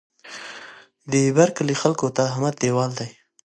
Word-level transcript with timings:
د 1.11 1.13
بر 1.35 1.49
کلي 1.57 1.75
خلکو 1.81 2.07
ته 2.15 2.21
احمد 2.29 2.53
دېوال 2.61 2.91
دی. 2.99 3.09